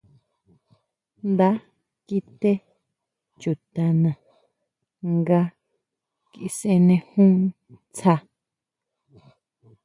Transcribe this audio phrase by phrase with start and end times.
[1.31, 1.49] Nda
[2.07, 2.51] kité
[3.41, 4.11] chutana
[5.17, 5.39] nga
[6.31, 8.13] kisunejún ndsa.